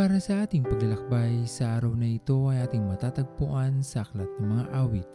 Para 0.00 0.16
sa 0.16 0.48
ating 0.48 0.64
paglalakbay, 0.64 1.44
sa 1.44 1.76
araw 1.76 1.92
na 1.92 2.08
ito 2.08 2.48
ay 2.48 2.64
ating 2.64 2.88
matatagpuan 2.88 3.84
sa 3.84 4.00
Aklat 4.00 4.32
ng 4.40 4.48
Mga 4.48 4.64
Awit, 4.72 5.10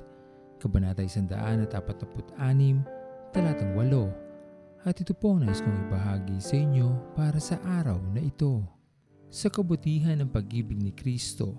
Kabanata 0.62 1.02
146, 1.02 2.86
Talatang 3.34 3.74
8. 3.74 4.86
At 4.86 4.94
ito 5.02 5.18
po 5.18 5.34
ang 5.34 5.42
nais 5.42 5.66
kong 5.66 5.90
ibahagi 5.90 6.38
sa 6.38 6.54
inyo 6.62 7.18
para 7.18 7.42
sa 7.42 7.58
araw 7.66 7.98
na 8.14 8.21
ito. 8.21 8.62
Sa 9.34 9.50
kabutihan 9.50 10.21
ng 10.21 10.29
pag-ibig 10.29 10.78
ni 10.78 10.93
Kristo, 10.93 11.57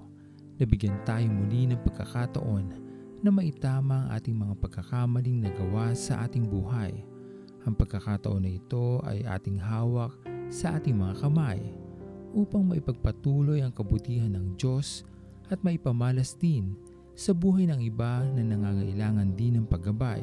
nabigyan 0.62 1.02
tayo 1.02 1.26
muli 1.26 1.66
ng 1.66 1.82
pagkakataon 1.82 2.64
na 3.26 3.30
maitama 3.34 4.06
ang 4.06 4.22
ating 4.22 4.38
mga 4.38 4.54
pagkakamaling 4.62 5.42
nagawa 5.42 5.98
sa 5.98 6.22
ating 6.30 6.46
buhay. 6.46 6.94
Ang 7.66 7.74
pagkakataon 7.74 8.46
na 8.46 8.54
ito 8.54 9.02
ay 9.02 9.26
ating 9.26 9.58
hawak 9.58 10.14
sa 10.46 10.78
ating 10.78 10.94
mga 10.94 11.26
kamay 11.26 11.85
upang 12.34 12.66
maipagpatuloy 12.66 13.62
ang 13.62 13.70
kabutihan 13.70 14.32
ng 14.34 14.56
Diyos 14.58 15.06
at 15.52 15.62
maipamalas 15.62 16.34
din 16.34 16.74
sa 17.16 17.32
buhay 17.32 17.70
ng 17.70 17.80
iba 17.80 18.26
na 18.36 18.42
nangangailangan 18.44 19.32
din 19.38 19.60
ng 19.60 19.66
paggabay, 19.66 20.20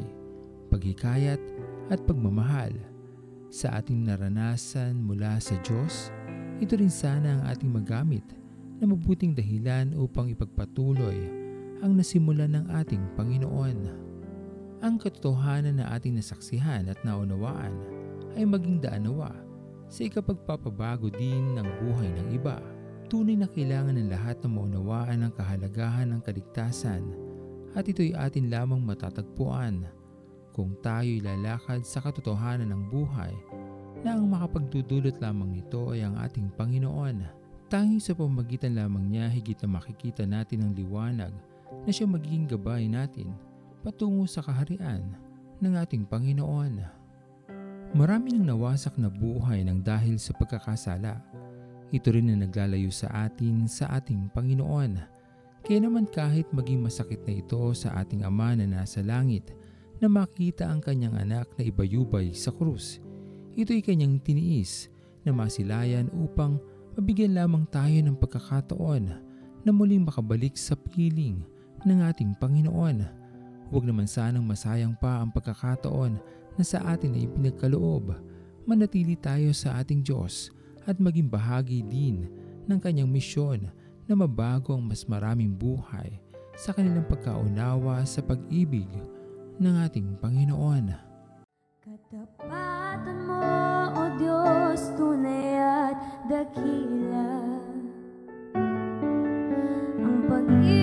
paghikayat 0.69 1.41
at 1.89 1.99
pagmamahal. 2.05 2.73
Sa 3.53 3.69
ating 3.77 4.09
naranasan 4.09 4.97
mula 4.97 5.37
sa 5.37 5.53
Diyos, 5.61 6.09
ito 6.57 6.73
rin 6.77 6.89
sana 6.89 7.37
ang 7.37 7.43
ating 7.49 7.69
magamit 7.69 8.25
na 8.81 8.89
mabuting 8.89 9.37
dahilan 9.37 9.93
upang 9.93 10.29
ipagpatuloy 10.33 11.17
ang 11.83 11.99
nasimulan 11.99 12.55
ng 12.57 12.65
ating 12.73 13.03
Panginoon. 13.19 13.77
Ang 14.83 14.95
katotohanan 14.99 15.79
na 15.79 15.93
ating 15.95 16.17
nasaksihan 16.17 16.89
at 16.89 16.99
naunawaan 17.05 17.73
ay 18.35 18.43
maging 18.43 18.81
daanawa 18.81 19.31
sa 19.93 20.09
ikapagpapabago 20.09 21.13
din 21.13 21.53
ng 21.53 21.67
buhay 21.85 22.09
ng 22.09 22.27
iba. 22.33 22.57
Tunay 23.13 23.37
na 23.37 23.45
kailangan 23.45 23.93
ng 23.93 24.09
lahat 24.09 24.41
na 24.41 24.49
maunawaan 24.49 25.21
ang 25.21 25.33
kahalagahan 25.37 26.09
ng 26.09 26.21
kaligtasan 26.25 27.13
at 27.77 27.85
ito'y 27.85 28.17
atin 28.17 28.49
lamang 28.49 28.81
matatagpuan 28.81 29.85
kung 30.49 30.73
tayo'y 30.81 31.21
lalakad 31.21 31.85
sa 31.85 32.01
katotohanan 32.01 32.73
ng 32.73 32.89
buhay 32.89 33.33
na 34.01 34.17
ang 34.17 34.25
makapagdudulot 34.33 35.21
lamang 35.21 35.61
nito 35.61 35.93
ay 35.93 36.01
ang 36.01 36.17
ating 36.17 36.49
Panginoon. 36.57 37.29
Tanging 37.69 38.01
sa 38.01 38.17
pamagitan 38.17 38.73
lamang 38.73 39.13
niya 39.13 39.29
higit 39.29 39.61
na 39.61 39.77
makikita 39.77 40.25
natin 40.25 40.65
ang 40.65 40.73
liwanag 40.73 41.33
na 41.85 41.91
siya 41.93 42.09
magiging 42.09 42.49
gabay 42.49 42.89
natin 42.89 43.29
patungo 43.85 44.25
sa 44.25 44.41
kaharian 44.41 45.05
ng 45.61 45.73
ating 45.77 46.09
Panginoon. 46.09 47.02
Marami 47.93 48.33
nang 48.33 48.57
nawasak 48.57 48.97
na 48.97 49.05
buhay 49.05 49.61
ng 49.61 49.85
dahil 49.85 50.17
sa 50.17 50.33
pagkakasala. 50.33 51.21
Ito 51.93 52.09
rin 52.09 52.25
na 52.25 52.41
naglalayo 52.41 52.89
sa 52.89 53.29
atin 53.29 53.69
sa 53.69 53.85
ating 53.93 54.33
Panginoon. 54.33 54.97
Kaya 55.61 55.77
naman 55.77 56.09
kahit 56.09 56.49
maging 56.49 56.81
masakit 56.81 57.21
na 57.21 57.37
ito 57.37 57.61
sa 57.77 57.93
ating 58.01 58.25
Ama 58.25 58.57
na 58.57 58.65
nasa 58.65 59.05
langit 59.05 59.53
na 60.01 60.09
makita 60.09 60.73
ang 60.73 60.81
kanyang 60.81 61.21
anak 61.21 61.45
na 61.53 61.69
ibayubay 61.69 62.33
sa 62.33 62.49
krus, 62.49 62.97
ito'y 63.53 63.85
kanyang 63.85 64.17
tiniis 64.17 64.89
na 65.21 65.29
masilayan 65.29 66.09
upang 66.17 66.57
mabigyan 66.97 67.37
lamang 67.37 67.69
tayo 67.69 67.93
ng 68.01 68.17
pagkakataon 68.17 69.05
na 69.61 69.69
muling 69.69 70.01
makabalik 70.01 70.57
sa 70.57 70.73
piling 70.73 71.45
ng 71.85 71.99
ating 72.09 72.33
Panginoon. 72.41 73.05
Huwag 73.69 73.85
naman 73.85 74.09
sanang 74.09 74.49
masayang 74.49 74.97
pa 74.97 75.21
ang 75.21 75.29
pagkakataon 75.29 76.41
na 76.57 76.63
sa 76.65 76.81
atin 76.93 77.17
ay 77.17 77.29
pinagkaloob. 77.29 78.13
Manatili 78.63 79.19
tayo 79.19 79.51
sa 79.51 79.81
ating 79.81 80.05
Diyos 80.05 80.53
at 80.87 80.99
maging 80.99 81.27
bahagi 81.27 81.83
din 81.83 82.27
ng 82.67 82.79
kanyang 82.79 83.11
misyon 83.11 83.71
na 84.07 84.13
mabago 84.15 84.75
ang 84.75 84.83
mas 84.83 85.07
maraming 85.07 85.51
buhay 85.51 86.19
sa 86.55 86.71
kanilang 86.71 87.07
pagkaunawa 87.07 88.03
sa 88.03 88.21
pag-ibig 88.23 88.87
ng 89.57 89.75
ating 89.83 90.19
Panginoon. 90.19 90.93
Katapatan 91.83 93.17
mo, 93.27 93.43
O 93.93 94.03
Diyos, 94.15 94.81
tunay 94.95 95.59
at 95.59 95.97
dakila. 96.31 97.31
Ang 99.99 100.17
pag-ibig 100.29 100.82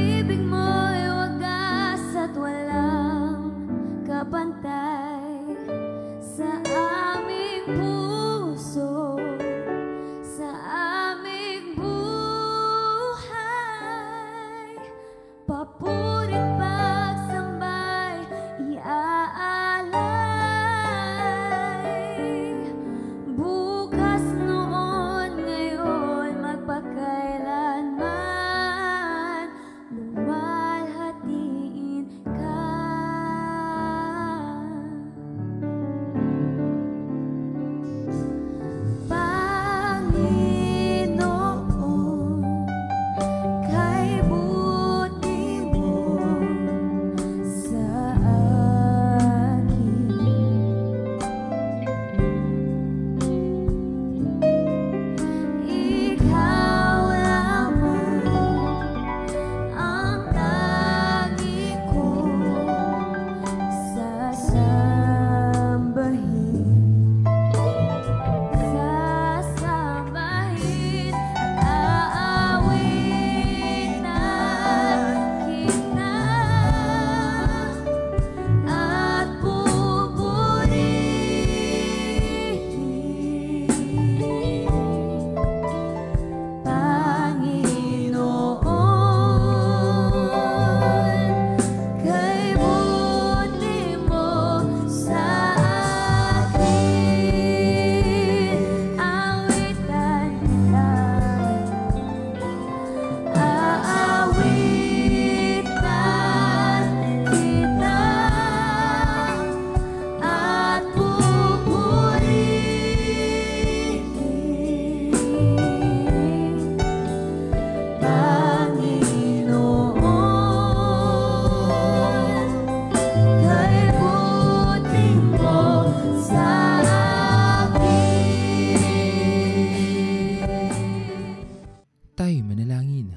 Tayo 132.21 132.45
manalangin. 132.45 133.17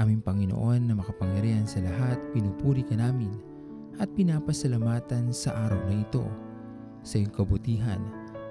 Aming 0.00 0.24
Panginoon 0.24 0.88
na 0.88 0.96
makapangyarihan 0.96 1.68
sa 1.68 1.84
lahat, 1.84 2.16
pinupuri 2.32 2.80
ka 2.80 2.96
namin 2.96 3.28
at 4.00 4.08
pinapasalamatan 4.16 5.28
sa 5.28 5.52
araw 5.68 5.76
na 5.84 6.00
ito 6.00 6.24
sa 7.04 7.20
iyong 7.20 7.28
kabutihan 7.28 8.00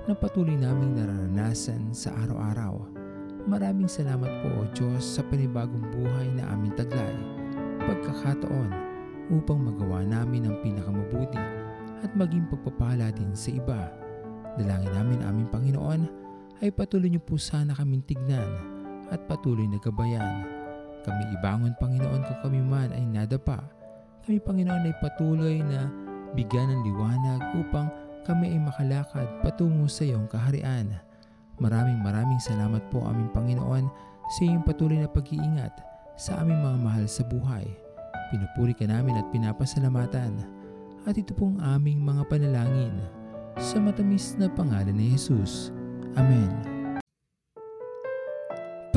na 0.06 0.14
patuloy 0.14 0.54
naming 0.54 0.94
nararanasan 0.94 1.98
sa 1.98 2.14
araw-araw. 2.14 2.78
Maraming 3.50 3.90
salamat 3.90 4.30
po 4.46 4.54
o 4.54 4.70
Diyos 4.78 5.02
sa 5.02 5.26
panibagong 5.26 5.90
buhay 5.90 6.30
na 6.30 6.46
aming 6.54 6.78
taglay, 6.78 7.18
pagkakataon 7.82 8.70
upang 9.34 9.66
magawa 9.66 10.06
namin 10.06 10.46
ang 10.46 10.62
pinakamabuti 10.62 11.42
at 12.06 12.14
maging 12.14 12.46
pagpapala 12.54 13.10
din 13.18 13.34
sa 13.34 13.50
iba. 13.50 13.90
Dalangin 14.62 14.94
namin 14.94 15.26
aming 15.26 15.50
Panginoon 15.50 16.02
ay 16.62 16.70
patuloy 16.70 17.10
niyo 17.10 17.26
po 17.26 17.42
sana 17.42 17.74
kaming 17.74 18.06
tignan 18.06 18.78
at 19.12 19.20
patuloy 19.28 19.68
na 19.68 19.78
gabayan. 19.78 20.48
Kami 21.04 21.24
ibangon 21.36 21.76
Panginoon 21.78 22.22
kung 22.26 22.40
kami 22.42 22.60
man 22.64 22.90
ay 22.96 23.04
nadapa. 23.04 23.60
Kami 24.26 24.40
Panginoon 24.40 24.88
ay 24.88 24.96
patuloy 25.04 25.60
na 25.62 25.92
bigyan 26.34 26.72
ng 26.72 26.82
liwanag 26.88 27.42
upang 27.60 27.92
kami 28.24 28.54
ay 28.56 28.60
makalakad 28.62 29.28
patungo 29.42 29.90
sa 29.90 30.08
iyong 30.08 30.30
kaharian. 30.30 30.94
Maraming 31.60 32.00
maraming 32.02 32.42
salamat 32.42 32.82
po 32.90 33.04
aming 33.06 33.30
Panginoon 33.34 33.86
sa 34.32 34.42
iyong 34.46 34.64
patuloy 34.64 35.02
na 35.02 35.10
pag-iingat 35.10 35.74
sa 36.16 36.40
aming 36.42 36.62
mga 36.62 36.78
mahal 36.80 37.06
sa 37.10 37.26
buhay. 37.26 37.66
Pinupuri 38.32 38.72
ka 38.72 38.88
namin 38.88 39.20
at 39.20 39.28
pinapasalamatan. 39.34 40.40
At 41.04 41.18
ito 41.18 41.34
pong 41.34 41.58
aming 41.60 42.00
mga 42.00 42.30
panalangin 42.30 42.94
sa 43.58 43.82
matamis 43.82 44.38
na 44.38 44.48
pangalan 44.48 44.96
ni 44.96 45.18
Jesus. 45.18 45.74
Amen. 46.14 46.71